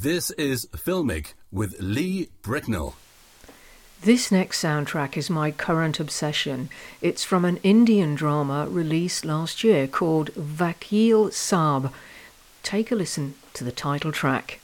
This 0.02 0.32
is 0.32 0.66
Filmic 0.72 1.34
with 1.52 1.76
Lee 1.78 2.28
Bricknell. 2.42 2.96
This 4.00 4.32
next 4.32 4.60
soundtrack 4.60 5.16
is 5.16 5.30
my 5.30 5.52
current 5.52 6.00
obsession. 6.00 6.70
It's 7.00 7.22
from 7.22 7.44
an 7.44 7.58
Indian 7.58 8.16
drama 8.16 8.66
released 8.68 9.24
last 9.24 9.62
year 9.62 9.86
called 9.86 10.34
Vakil 10.34 11.30
Saab. 11.30 11.92
Take 12.64 12.90
a 12.90 12.96
listen 12.96 13.34
to 13.54 13.62
the 13.62 13.70
title 13.70 14.10
track. 14.10 14.58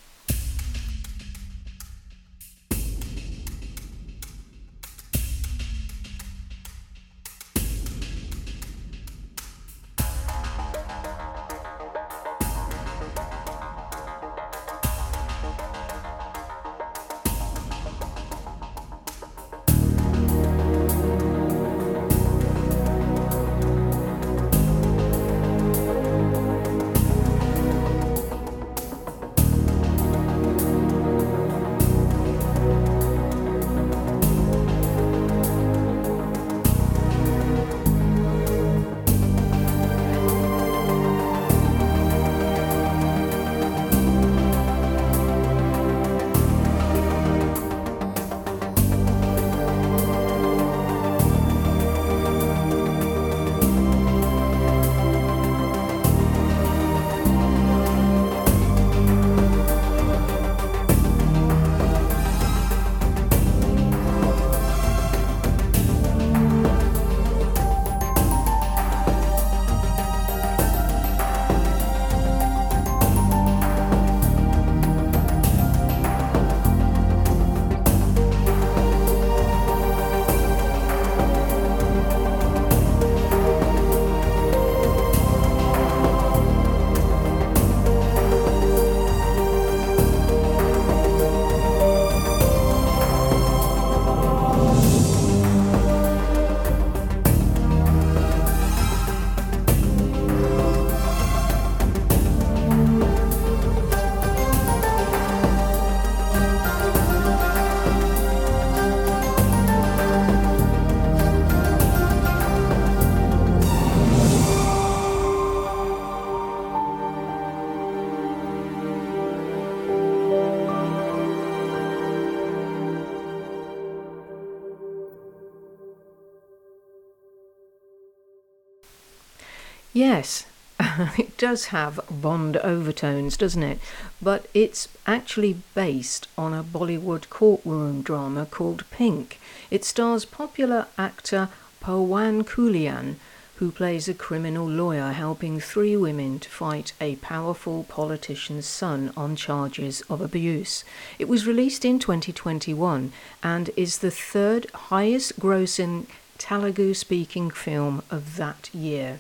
Yes, 129.99 130.46
it 131.18 131.36
does 131.38 131.74
have 131.74 131.99
Bond 132.09 132.57
overtones, 132.59 133.36
doesn't 133.36 133.64
it? 133.64 133.80
But 134.22 134.46
it's 134.55 134.86
actually 135.09 135.57
based 135.74 136.28
on 136.38 136.55
a 136.55 136.62
Bollywood 136.62 137.28
courtroom 137.30 138.03
drama 138.03 138.46
called 138.46 138.88
Pink. 138.92 139.40
It 139.72 139.84
stars 139.84 140.24
popular 140.24 140.86
actor 140.96 141.49
Pawan 141.82 142.44
Kalyan, 142.44 143.16
who 143.57 143.72
plays 143.72 144.07
a 144.07 144.14
criminal 144.14 144.68
lawyer 144.68 145.11
helping 145.11 145.59
three 145.59 145.96
women 145.96 146.38
to 146.38 146.49
fight 146.49 146.92
a 147.01 147.16
powerful 147.16 147.82
politician's 147.82 148.66
son 148.66 149.12
on 149.16 149.34
charges 149.34 150.03
of 150.03 150.20
abuse. 150.20 150.84
It 151.18 151.26
was 151.26 151.44
released 151.44 151.84
in 151.84 151.99
2021 151.99 153.12
and 153.42 153.70
is 153.76 153.99
the 153.99 154.12
third 154.12 154.70
highest 154.92 155.40
grossing 155.40 156.07
Telugu 156.38 156.94
speaking 156.94 157.51
film 157.51 158.05
of 158.12 158.36
that 158.36 158.72
year. 158.72 159.18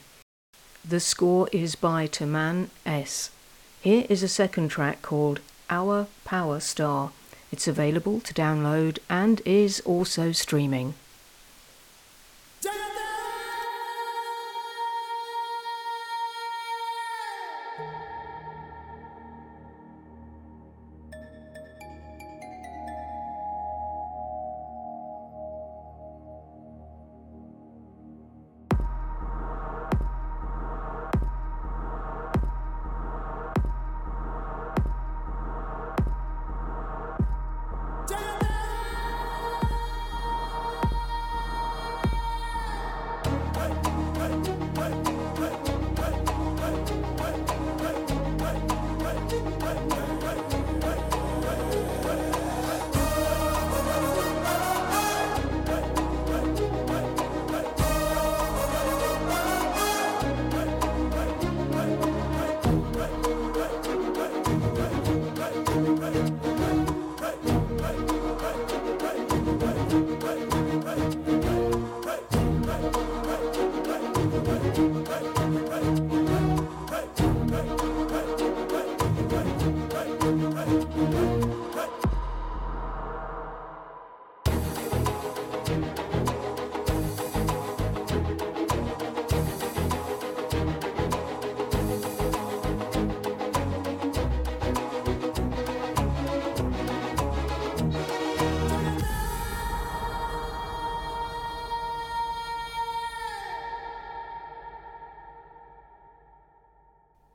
The 0.84 1.00
score 1.00 1.48
is 1.52 1.74
by 1.74 2.06
Thaman 2.06 2.70
S. 2.86 3.30
Here 3.80 4.06
is 4.08 4.22
a 4.22 4.28
second 4.28 4.68
track 4.68 5.02
called 5.02 5.40
Our 5.68 6.06
Power 6.24 6.60
Star. 6.60 7.12
It's 7.50 7.68
available 7.68 8.20
to 8.20 8.32
download 8.32 8.98
and 9.08 9.42
is 9.44 9.80
also 9.80 10.32
streaming. 10.32 10.94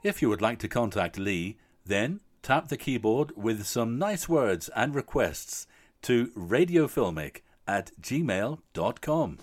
If 0.04 0.22
you 0.22 0.28
would 0.28 0.41
like 0.41 0.60
to 0.60 0.68
contact 0.68 1.18
Lee, 1.18 1.58
then 1.86 2.20
tap 2.41 2.68
the 2.68 2.76
keyboard 2.76 3.32
with 3.38 3.66
some 3.66 3.97
nice 3.97 4.28
words 4.28 4.70
and 4.76 4.93
requests 4.93 5.66
to 6.01 6.28
radiofilmic 6.36 7.41
at 7.66 7.91
gmail.com. 8.01 9.38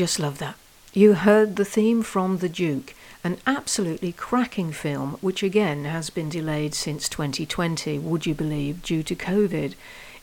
just 0.00 0.18
love 0.18 0.38
that. 0.38 0.56
You 0.94 1.12
heard 1.12 1.56
the 1.56 1.64
theme 1.66 2.02
from 2.02 2.38
The 2.38 2.48
Duke, 2.48 2.94
an 3.22 3.36
absolutely 3.46 4.12
cracking 4.12 4.72
film, 4.72 5.18
which 5.20 5.42
again 5.42 5.84
has 5.84 6.08
been 6.08 6.30
delayed 6.30 6.74
since 6.74 7.06
2020, 7.06 7.98
would 7.98 8.24
you 8.24 8.34
believe, 8.34 8.82
due 8.82 9.02
to 9.02 9.14
COVID. 9.14 9.74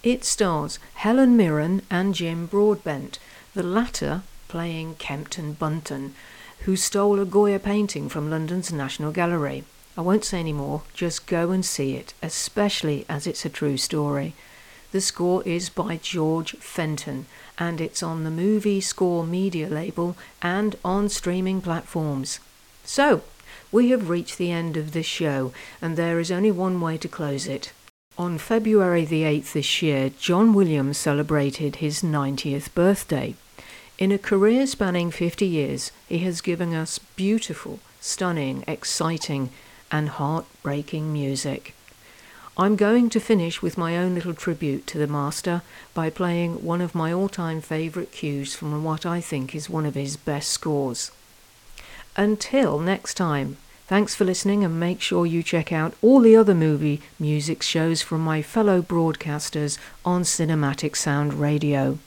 It 0.01 0.25
stars 0.25 0.79
Helen 0.95 1.37
Mirren 1.37 1.83
and 1.91 2.15
Jim 2.15 2.47
Broadbent, 2.47 3.19
the 3.53 3.61
latter 3.61 4.23
playing 4.47 4.95
Kempton 4.95 5.53
Bunton, 5.53 6.15
who 6.61 6.75
stole 6.75 7.19
a 7.19 7.25
Goya 7.25 7.59
painting 7.59 8.09
from 8.09 8.31
London's 8.31 8.73
National 8.73 9.11
Gallery. 9.11 9.63
I 9.95 10.01
won't 10.01 10.25
say 10.25 10.39
any 10.39 10.53
more, 10.53 10.81
just 10.95 11.27
go 11.27 11.51
and 11.51 11.63
see 11.63 11.93
it, 11.93 12.15
especially 12.23 13.05
as 13.07 13.27
it's 13.27 13.45
a 13.45 13.49
true 13.49 13.77
story. 13.77 14.33
The 14.91 15.01
score 15.01 15.43
is 15.43 15.69
by 15.69 15.97
George 15.97 16.55
Fenton, 16.57 17.27
and 17.57 17.81
it's 17.81 18.03
on 18.03 18.23
the 18.23 18.31
Movie 18.31 18.81
Score 18.81 19.25
Media 19.25 19.67
label 19.67 20.15
and 20.41 20.75
on 20.83 21.09
streaming 21.09 21.61
platforms. 21.61 22.39
So, 22.83 23.23
we 23.71 23.89
have 23.89 24.09
reached 24.09 24.37
the 24.37 24.51
end 24.51 24.77
of 24.77 24.91
this 24.91 25.05
show, 25.05 25.51
and 25.81 25.97
there 25.97 26.19
is 26.19 26.31
only 26.31 26.51
one 26.51 26.79
way 26.79 26.97
to 26.97 27.07
close 27.07 27.47
it. 27.47 27.73
On 28.17 28.37
February 28.37 29.05
the 29.05 29.23
8th 29.23 29.53
this 29.53 29.81
year, 29.81 30.09
John 30.09 30.53
Williams 30.53 30.97
celebrated 30.97 31.77
his 31.77 32.01
90th 32.01 32.73
birthday. 32.73 33.35
In 33.97 34.11
a 34.11 34.17
career 34.17 34.65
spanning 34.65 35.11
50 35.11 35.45
years, 35.45 35.91
he 36.07 36.19
has 36.19 36.41
given 36.41 36.73
us 36.73 36.99
beautiful, 37.15 37.79
stunning, 37.99 38.63
exciting, 38.67 39.49
and 39.91 40.09
heartbreaking 40.09 41.11
music. 41.11 41.73
I'm 42.59 42.75
going 42.75 43.11
to 43.11 43.19
finish 43.19 43.61
with 43.61 43.77
my 43.77 43.95
own 43.95 44.15
little 44.15 44.33
tribute 44.33 44.87
to 44.87 44.97
the 44.97 45.05
master 45.05 45.61
by 45.93 46.09
playing 46.09 46.63
one 46.63 46.81
of 46.81 46.95
my 46.95 47.13
all 47.13 47.29
time 47.29 47.61
favourite 47.61 48.11
cues 48.11 48.55
from 48.55 48.83
what 48.83 49.05
I 49.05 49.21
think 49.21 49.53
is 49.53 49.69
one 49.69 49.85
of 49.85 49.93
his 49.93 50.17
best 50.17 50.49
scores. 50.49 51.11
Until 52.15 52.79
next 52.79 53.13
time, 53.13 53.57
thanks 53.85 54.15
for 54.15 54.25
listening 54.25 54.63
and 54.63 54.79
make 54.79 55.01
sure 55.01 55.27
you 55.27 55.43
check 55.43 55.71
out 55.71 55.93
all 56.01 56.19
the 56.19 56.35
other 56.35 56.55
movie 56.55 56.99
music 57.19 57.61
shows 57.61 58.01
from 58.01 58.21
my 58.21 58.41
fellow 58.41 58.81
broadcasters 58.81 59.77
on 60.03 60.23
Cinematic 60.23 60.95
Sound 60.95 61.35
Radio. 61.35 61.99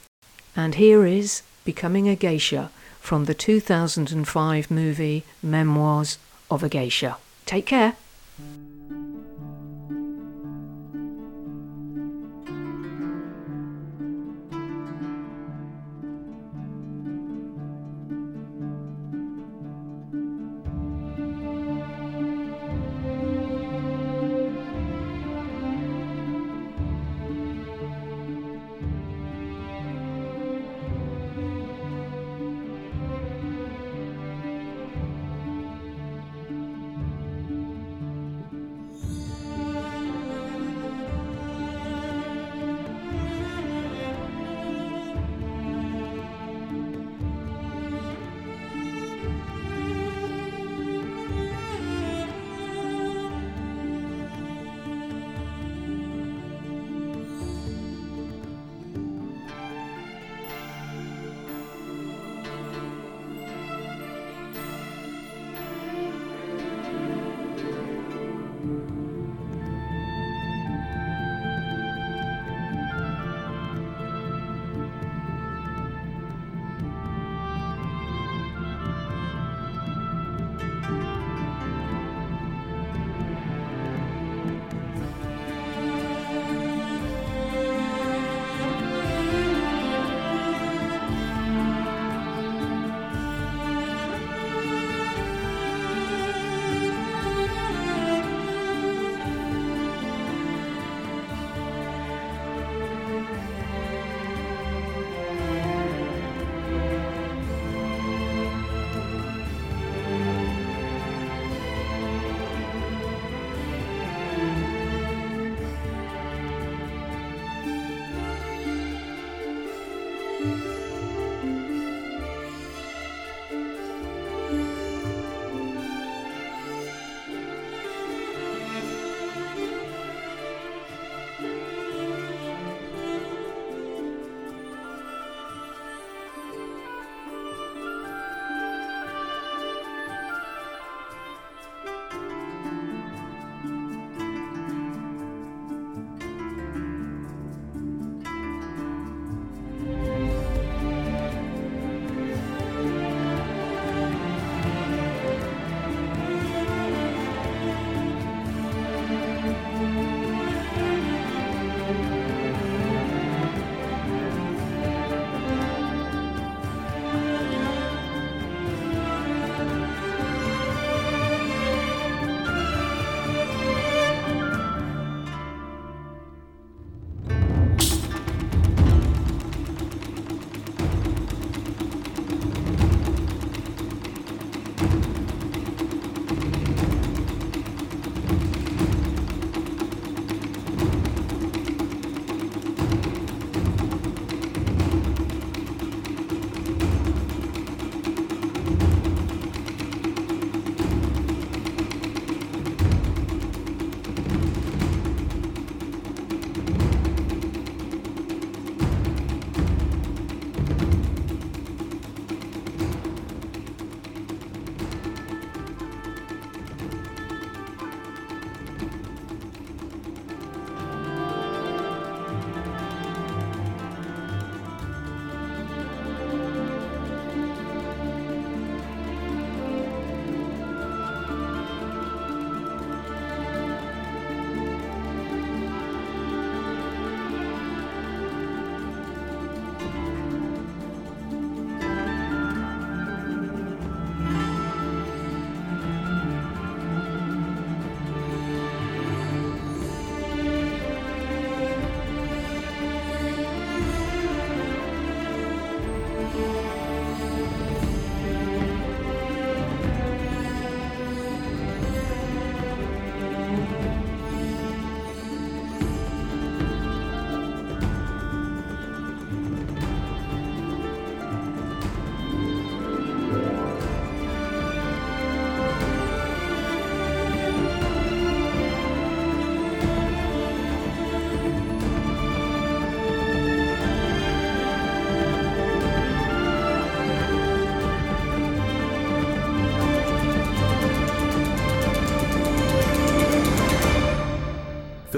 And 0.56 0.74
here 0.74 1.06
is 1.06 1.42
Becoming 1.64 2.08
a 2.08 2.16
Geisha 2.16 2.72
from 2.98 3.26
the 3.26 3.34
2005 3.34 4.68
movie 4.68 5.24
Memoirs 5.44 6.18
of 6.50 6.64
a 6.64 6.68
Geisha. 6.68 7.18
Take 7.46 7.66
care. 7.66 7.94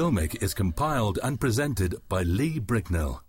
Filmic 0.03 0.43
is 0.43 0.53
compiled 0.53 1.21
and 1.23 1.39
presented 1.39 1.95
by 2.09 2.25
Lee 2.25 2.59
Bricknell. 2.59 3.23